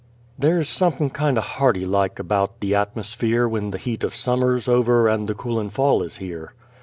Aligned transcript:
There's 0.35 0.67
sompin 0.67 1.11
kind 1.11 1.37
o' 1.37 1.41
hearty 1.41 1.85
like 1.85 2.17
about 2.17 2.59
the 2.61 2.73
atmosphere 2.73 3.47
When 3.47 3.69
the 3.69 3.77
heat 3.77 4.03
of 4.03 4.15
summer's 4.15 4.67
over 4.67 5.07
and 5.07 5.27
the 5.27 5.35
coolin' 5.35 5.69
fall 5.69 6.01
is 6.01 6.17
here. 6.17 6.55